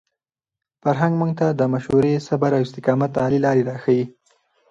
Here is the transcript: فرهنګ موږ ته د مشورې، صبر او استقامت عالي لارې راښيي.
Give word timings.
فرهنګ 0.83 1.13
موږ 1.19 1.31
ته 1.39 1.47
د 1.59 1.61
مشورې، 1.73 2.13
صبر 2.27 2.51
او 2.57 2.61
استقامت 2.65 3.11
عالي 3.23 3.39
لارې 3.45 3.63
راښيي. 3.69 4.05